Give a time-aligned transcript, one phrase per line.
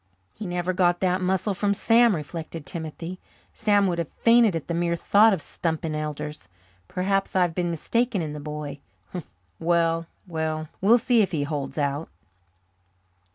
[0.33, 3.19] "He never got that muscle from Sam," reflected Timothy.
[3.53, 6.49] "Sam would have fainted at the mere thought of stumping elders.
[6.87, 8.79] Perhaps I've been mistaken in the boy.
[9.59, 12.09] Well, well, we'll see if he holds out."